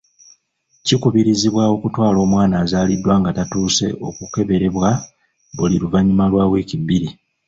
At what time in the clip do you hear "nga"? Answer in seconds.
3.19-3.31